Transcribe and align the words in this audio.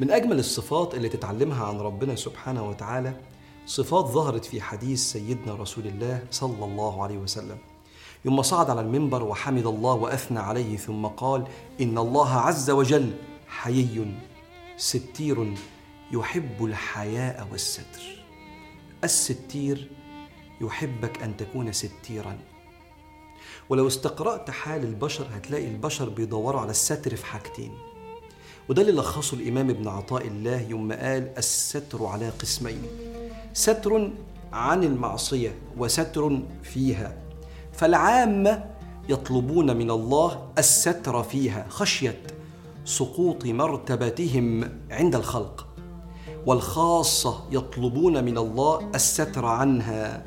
من 0.00 0.10
أجمل 0.10 0.38
الصفات 0.38 0.94
اللي 0.94 1.08
تتعلمها 1.08 1.66
عن 1.66 1.78
ربنا 1.78 2.16
سبحانه 2.16 2.68
وتعالى 2.68 3.16
صفات 3.66 4.04
ظهرت 4.04 4.44
في 4.44 4.60
حديث 4.60 5.00
سيدنا 5.00 5.54
رسول 5.54 5.86
الله 5.86 6.24
صلى 6.30 6.64
الله 6.64 7.02
عليه 7.02 7.18
وسلم. 7.18 7.58
يوم 8.24 8.42
صعد 8.42 8.70
على 8.70 8.80
المنبر 8.80 9.22
وحمد 9.22 9.66
الله 9.66 9.94
وأثنى 9.94 10.38
عليه 10.38 10.76
ثم 10.76 11.06
قال 11.06 11.46
إن 11.80 11.98
الله 11.98 12.30
عز 12.30 12.70
وجل 12.70 13.12
حيي 13.48 14.14
ستير 14.76 15.54
يحب 16.12 16.64
الحياء 16.64 17.48
والستر. 17.52 18.24
الستير 19.04 19.90
يحبك 20.60 21.22
أن 21.22 21.36
تكون 21.36 21.72
ستيرا. 21.72 22.38
ولو 23.68 23.86
استقرأت 23.86 24.50
حال 24.50 24.84
البشر 24.84 25.26
هتلاقي 25.36 25.68
البشر 25.68 26.08
بيدوروا 26.08 26.60
على 26.60 26.70
الستر 26.70 27.16
في 27.16 27.26
حاجتين. 27.26 27.93
وده 28.68 28.82
اللي 28.82 28.92
لخصه 28.92 29.36
الإمام 29.36 29.70
ابن 29.70 29.88
عطاء 29.88 30.26
الله 30.26 30.60
يوم 30.60 30.92
قال 30.92 31.30
الستر 31.38 32.06
على 32.06 32.28
قسمين. 32.28 32.82
ستر 33.52 34.10
عن 34.52 34.84
المعصية 34.84 35.54
وستر 35.78 36.40
فيها. 36.62 37.16
فالعامة 37.72 38.64
يطلبون 39.08 39.76
من 39.76 39.90
الله 39.90 40.48
الستر 40.58 41.22
فيها 41.22 41.66
خشية 41.68 42.22
سقوط 42.84 43.46
مرتبتهم 43.46 44.70
عند 44.90 45.14
الخلق. 45.14 45.66
والخاصة 46.46 47.44
يطلبون 47.50 48.24
من 48.24 48.38
الله 48.38 48.90
الستر 48.94 49.46
عنها 49.46 50.24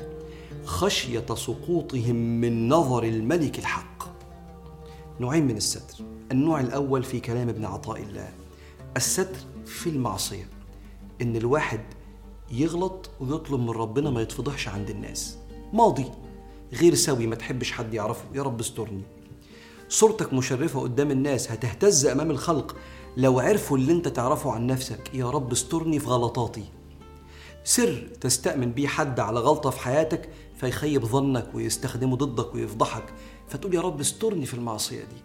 خشية 0.64 1.26
سقوطهم 1.34 2.16
من 2.16 2.68
نظر 2.68 3.04
الملك 3.04 3.58
الحق. 3.58 3.87
نوعين 5.20 5.46
من 5.46 5.56
الستر. 5.56 6.04
النوع 6.32 6.60
الأول 6.60 7.02
في 7.02 7.20
كلام 7.20 7.48
ابن 7.48 7.64
عطاء 7.64 8.02
الله 8.02 8.28
الستر 8.96 9.36
في 9.66 9.88
المعصية 9.90 10.48
إن 11.22 11.36
الواحد 11.36 11.80
يغلط 12.50 13.10
ويطلب 13.20 13.60
من 13.60 13.70
ربنا 13.70 14.10
ما 14.10 14.22
يتفضحش 14.22 14.68
عند 14.68 14.90
الناس. 14.90 15.38
ماضي 15.72 16.04
غير 16.72 16.94
سوي 16.94 17.26
ما 17.26 17.34
تحبش 17.34 17.72
حد 17.72 17.94
يعرفه 17.94 18.24
يا 18.34 18.42
رب 18.42 18.60
استرني. 18.60 19.02
صورتك 19.88 20.32
مشرفة 20.32 20.80
قدام 20.80 21.10
الناس 21.10 21.52
هتهتز 21.52 22.06
أمام 22.06 22.30
الخلق. 22.30 22.76
لو 23.16 23.40
عرفوا 23.40 23.76
اللي 23.76 23.92
انت 23.92 24.08
تعرفه 24.08 24.52
عن 24.52 24.66
نفسك 24.66 25.14
يا 25.14 25.30
رب 25.30 25.52
استرني 25.52 25.98
في 25.98 26.06
غلطاتي. 26.06 26.64
سر 27.64 28.08
تستأمن 28.20 28.72
بيه 28.72 28.88
حد 28.88 29.20
على 29.20 29.40
غلطة 29.40 29.70
في 29.70 29.80
حياتك 29.80 30.28
فيخيب 30.56 31.04
ظنك 31.04 31.50
ويستخدمه 31.54 32.16
ضدك 32.16 32.54
ويفضحك. 32.54 33.04
فتقول 33.48 33.74
يا 33.74 33.80
رب 33.80 34.00
استرني 34.00 34.46
في 34.46 34.54
المعصية 34.54 35.00
دي. 35.00 35.22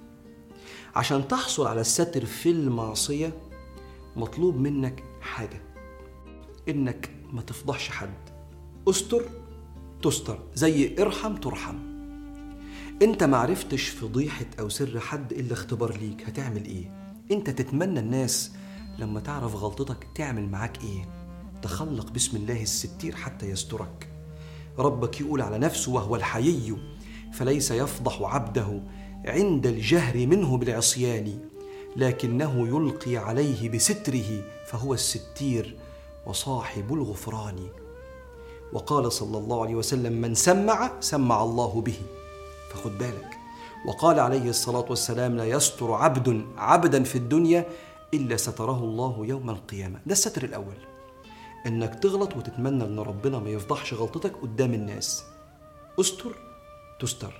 عشان 0.95 1.27
تحصل 1.27 1.67
على 1.67 1.81
الستر 1.81 2.25
في 2.25 2.49
المعصية 2.49 3.33
مطلوب 4.15 4.55
منك 4.55 5.03
حاجة. 5.21 5.61
إنك 6.69 7.09
ما 7.33 7.41
تفضحش 7.41 7.89
حد. 7.89 8.29
استر 8.89 9.29
تستر. 10.01 10.39
زي 10.55 10.95
ارحم 10.99 11.35
ترحم. 11.35 11.75
انت 13.01 13.23
معرفتش 13.23 13.89
فضيحة 13.89 14.45
أو 14.59 14.69
سر 14.69 14.99
حد 14.99 15.33
إلا 15.33 15.53
اختبار 15.53 15.97
ليك. 15.97 16.23
هتعمل 16.29 16.65
إيه؟ 16.65 17.15
انت 17.31 17.49
تتمنى 17.49 17.99
الناس 17.99 18.51
لما 18.99 19.19
تعرف 19.19 19.55
غلطتك 19.55 20.07
تعمل 20.15 20.49
معاك 20.49 20.83
إيه؟ 20.83 21.09
تخلق 21.61 22.11
بسم 22.11 22.37
الله 22.37 22.61
الستير 22.61 23.15
حتى 23.15 23.49
يسترك. 23.49 24.09
ربك 24.77 25.21
يقول 25.21 25.41
على 25.41 25.57
نفسه 25.57 25.91
وهو 25.91 26.15
الحيي. 26.15 26.77
فليس 27.33 27.71
يفضح 27.71 28.21
عبده 28.21 28.81
عند 29.25 29.67
الجهر 29.67 30.27
منه 30.27 30.57
بالعصيان 30.57 31.39
لكنه 31.95 32.67
يلقي 32.67 33.17
عليه 33.17 33.69
بستره 33.69 34.43
فهو 34.65 34.93
الستير 34.93 35.77
وصاحب 36.25 36.93
الغفران. 36.93 37.67
وقال 38.73 39.11
صلى 39.11 39.37
الله 39.37 39.61
عليه 39.61 39.75
وسلم 39.75 40.21
من 40.21 40.35
سمع 40.35 40.91
سمع 40.99 41.43
الله 41.43 41.81
به. 41.81 41.99
فخد 42.71 42.97
بالك. 42.97 43.37
وقال 43.87 44.19
عليه 44.19 44.49
الصلاة 44.49 44.85
والسلام 44.89 45.37
لا 45.37 45.45
يستر 45.45 45.93
عبد 45.93 46.45
عبدا 46.57 47.03
في 47.03 47.15
الدنيا 47.15 47.65
إلا 48.13 48.37
ستره 48.37 48.77
الله 48.77 49.25
يوم 49.25 49.49
القيامة. 49.49 49.99
ده 50.05 50.11
الستر 50.11 50.43
الأول. 50.43 50.77
إنك 51.67 51.99
تغلط 52.03 52.37
وتتمنى 52.37 52.83
إن 52.83 52.99
ربنا 52.99 53.39
ما 53.39 53.49
يفضحش 53.49 53.93
غلطتك 53.93 54.33
قدام 54.41 54.73
الناس. 54.73 55.23
استر. 55.99 56.52
تستر. 57.03 57.33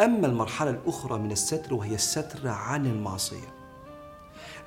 أما 0.00 0.26
المرحلة 0.26 0.70
الأخرى 0.70 1.18
من 1.18 1.32
الستر 1.32 1.74
وهي 1.74 1.94
الستر 1.94 2.48
عن 2.48 2.86
المعصية. 2.86 3.54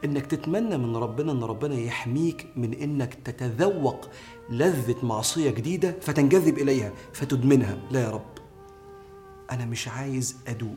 إنك 0.06 0.26
تتمنى 0.26 0.78
من 0.78 0.96
ربنا 0.96 1.32
إن 1.32 1.44
ربنا 1.44 1.76
يحميك 1.76 2.48
من 2.56 2.74
إنك 2.74 3.14
تتذوق 3.14 4.10
لذة 4.50 4.96
معصية 5.04 5.50
جديدة 5.50 5.96
فتنجذب 6.02 6.58
إليها 6.58 6.92
فتدمنها. 7.14 7.78
لا 7.92 8.02
يا 8.02 8.10
رب. 8.10 8.36
أنا 9.52 9.66
مش 9.66 9.88
عايز 9.88 10.38
أدوق. 10.48 10.76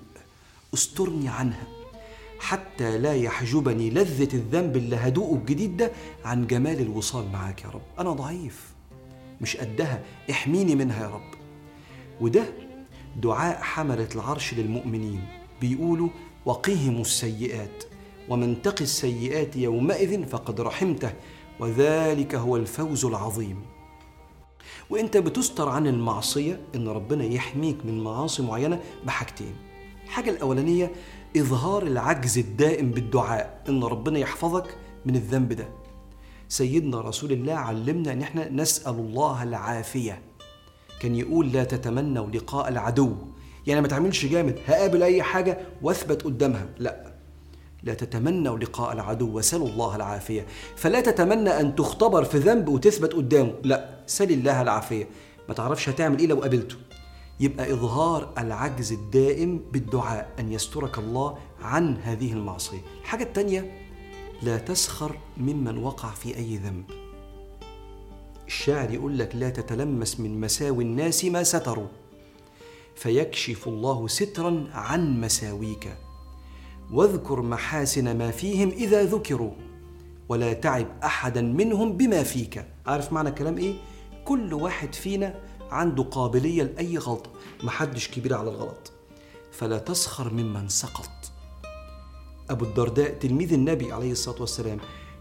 استرني 0.74 1.28
عنها. 1.28 1.66
حتى 2.40 2.98
لا 2.98 3.14
يحجبني 3.14 3.90
لذة 3.90 4.34
الذنب 4.36 4.76
اللي 4.76 4.96
هدوقه 4.96 5.34
الجديد 5.34 5.76
ده 5.76 5.90
عن 6.24 6.46
جمال 6.46 6.80
الوصال 6.80 7.32
معاك 7.32 7.64
يا 7.64 7.68
رب. 7.68 7.82
أنا 7.98 8.12
ضعيف. 8.12 8.72
مش 9.40 9.56
قدها. 9.56 10.02
احميني 10.30 10.74
منها 10.74 11.02
يا 11.02 11.08
رب. 11.10 11.34
وده 12.20 12.44
دعاء 13.16 13.62
حملة 13.62 14.08
العرش 14.14 14.54
للمؤمنين. 14.54 15.20
بيقولوا 15.60 16.08
وقهم 16.44 17.00
السيئات 17.00 17.84
ومن 18.28 18.62
تق 18.62 18.82
السيئات 18.82 19.56
يومئذ 19.56 20.26
فقد 20.26 20.60
رحمته 20.60 21.12
وذلك 21.60 22.34
هو 22.34 22.56
الفوز 22.56 23.04
العظيم. 23.04 23.62
وإنت 24.90 25.16
بتستر 25.16 25.68
عن 25.68 25.86
المعصية 25.86 26.60
إن 26.74 26.88
ربنا 26.88 27.24
يحميك 27.24 27.86
من 27.86 28.04
معاصي 28.04 28.42
معينة 28.42 28.80
بحاجتين. 29.06 29.54
الحاجة 30.04 30.30
الأولانية 30.30 30.92
إظهار 31.36 31.82
العجز 31.82 32.38
الدائم 32.38 32.90
بالدعاء 32.90 33.64
إن 33.68 33.84
ربنا 33.84 34.18
يحفظك 34.18 34.76
من 35.06 35.16
الذنب 35.16 35.52
ده. 35.52 35.68
سيدنا 36.48 37.00
رسول 37.00 37.32
الله 37.32 37.54
علمنا 37.54 38.12
إن 38.12 38.22
إحنا 38.22 38.48
نسأل 38.48 38.94
الله 38.94 39.42
العافية. 39.42 40.22
كان 41.00 41.14
يقول 41.14 41.52
لا 41.52 41.64
تتمنوا 41.64 42.26
لقاء 42.26 42.68
العدو. 42.68 43.16
يعني 43.66 43.80
ما 43.80 43.88
تعملش 43.88 44.26
جامد 44.26 44.58
هقابل 44.66 45.02
أي 45.02 45.22
حاجة 45.22 45.58
واثبت 45.82 46.22
قدامها. 46.22 46.66
لا. 46.78 47.14
لا 47.82 47.94
تتمنوا 47.94 48.58
لقاء 48.58 48.92
العدو 48.92 49.38
وسلوا 49.38 49.68
الله 49.68 49.96
العافية. 49.96 50.46
فلا 50.76 51.00
تتمنى 51.00 51.50
أن 51.50 51.74
تختبر 51.74 52.24
في 52.24 52.38
ذنب 52.38 52.68
وتثبت 52.68 53.12
قدامه. 53.12 53.54
لا 53.62 53.98
سل 54.06 54.32
الله 54.32 54.62
العافية. 54.62 55.08
ما 55.48 55.54
تعرفش 55.54 55.88
هتعمل 55.88 56.18
إيه 56.18 56.26
لو 56.26 56.40
قابلته. 56.40 56.76
يبقى 57.40 57.72
إظهار 57.72 58.32
العجز 58.38 58.92
الدائم 58.92 59.60
بالدعاء 59.72 60.30
أن 60.38 60.52
يسترك 60.52 60.98
الله 60.98 61.38
عن 61.62 61.96
هذه 61.96 62.32
المعصية. 62.32 62.80
الحاجة 63.02 63.22
الثانية 63.22 63.72
لا 64.42 64.58
تسخر 64.58 65.16
ممن 65.36 65.78
وقع 65.78 66.10
في 66.10 66.36
أي 66.36 66.56
ذنب. 66.56 66.84
الشاعر 68.48 68.90
يقول 68.90 69.18
لك 69.18 69.36
لا 69.36 69.50
تتلمس 69.50 70.20
من 70.20 70.40
مساوي 70.40 70.84
الناس 70.84 71.24
ما 71.24 71.42
ستروا. 71.42 71.86
فيكشف 72.96 73.68
الله 73.68 74.08
سترا 74.08 74.68
عن 74.72 75.20
مساويك. 75.20 75.96
واذكر 76.92 77.42
محاسن 77.42 78.18
ما 78.18 78.30
فيهم 78.30 78.68
إذا 78.68 79.04
ذكروا. 79.04 79.52
ولا 80.28 80.52
تعب 80.52 80.86
احدا 81.04 81.42
منهم 81.42 81.96
بما 81.96 82.22
فيك. 82.22 82.64
عارف 82.86 83.12
معنى 83.12 83.28
الكلام 83.28 83.58
إيه؟ 83.58 83.74
كل 84.24 84.54
واحد 84.54 84.94
فينا 84.94 85.34
عنده 85.70 86.02
قابلية 86.02 86.62
لأي 86.62 86.98
غلطه 86.98 87.30
محدش 87.62 88.08
كبير 88.08 88.34
على 88.34 88.50
الغلط. 88.50 88.92
فلا 89.52 89.78
تسخر 89.78 90.32
ممن 90.32 90.68
سقط. 90.68 91.10
أبو 92.50 92.64
الدرداء 92.64 93.18
تلميذ 93.18 93.52
النبي 93.52 93.92
عليه 93.92 94.12
الصلاة 94.12 94.40
والسلام 94.40 94.78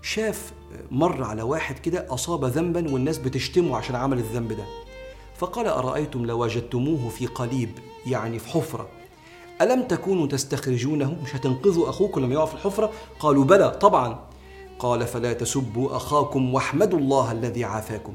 شاف 0.08 0.54
مر 0.92 1.24
على 1.24 1.42
واحد 1.42 1.80
كده 1.80 2.06
أصاب 2.10 2.46
ذنبا 2.46 2.94
والناس 2.94 3.18
بتشتمه 3.18 3.78
عشان 3.78 3.96
عمل 3.96 4.18
الذنب 4.18 4.54
ده. 4.54 4.64
فقال 5.38 5.68
أرأيتم 5.68 6.26
لو 6.26 6.44
وجدتموه 6.44 7.10
في 7.10 7.26
قليب 7.26 7.70
يعني 8.06 8.40
في 8.40 8.50
حفرة. 8.50 8.88
ألم 9.62 9.84
تكونوا 9.84 10.28
تستخرجونه؟ 10.28 11.18
مش 11.24 11.36
هتنقذوا 11.36 11.90
أخوكم 11.90 12.22
لما 12.22 12.34
يقع 12.34 12.46
في 12.46 12.54
الحفرة؟ 12.54 12.92
قالوا 13.20 13.44
بلى 13.44 13.72
طبعا. 13.72 14.20
قال 14.80 15.08
فلا 15.08 15.34
تسبوا 15.34 15.96
أخاكم 15.96 16.54
واحمدوا 16.54 17.00
الله 17.00 17.32
الذي 17.32 17.64
عافاكم. 17.64 18.14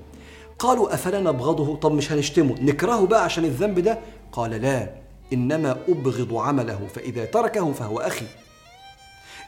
قالوا 0.58 0.94
أفلا 0.94 1.20
نبغضه؟ 1.20 1.76
طب 1.76 1.92
مش 1.92 2.12
هنشتمه 2.12 2.54
نكرهه 2.60 3.06
بقى 3.06 3.24
عشان 3.24 3.44
الذنب 3.44 3.78
ده؟ 3.78 3.98
قال 4.32 4.50
لا 4.50 4.94
إنما 5.32 5.76
أبغض 5.88 6.34
عمله 6.34 6.86
فإذا 6.94 7.24
تركه 7.24 7.72
فهو 7.72 7.98
أخي. 7.98 8.26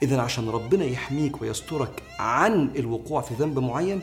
إذا 0.02 0.20
عشان 0.20 0.49
ربنا 0.49 0.85
يحميك 0.85 1.43
ويسترك 1.43 2.02
عن 2.19 2.70
الوقوع 2.76 3.20
في 3.20 3.35
ذنب 3.35 3.58
معين 3.58 4.00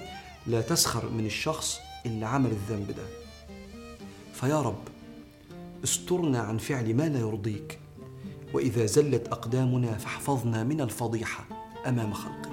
لا 0.48 0.62
تسخر 0.62 1.10
من 1.10 1.26
الشخص 1.26 1.80
اللي 2.06 2.26
عمل 2.26 2.52
الذنب 2.52 2.88
ده. 2.88 3.04
فيا 4.34 4.62
رب 4.62 4.84
استرنا 5.84 6.40
عن 6.40 6.58
فعل 6.58 6.96
ما 6.96 7.10
لا 7.10 7.20
يرضيك 7.20 7.80
وإذا 8.54 8.86
زلت 8.86 9.28
أقدامنا 9.28 9.98
فاحفظنا 9.98 10.64
من 10.64 10.82
الفضيحة 10.82 11.44
أمام 11.88 12.14
خلقك. 12.14 12.52